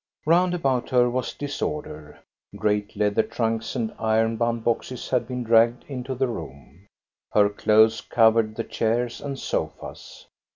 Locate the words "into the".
5.87-6.27